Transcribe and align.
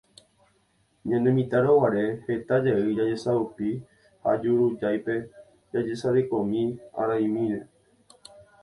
ñanemitãroguare 1.09 2.05
heta 2.25 2.55
jey 2.65 2.83
jajesaupi 2.97 3.69
ha 4.25 4.31
jurujáipe 4.41 5.15
jajesarekómi 5.71 6.63
araimimíre. 7.01 7.59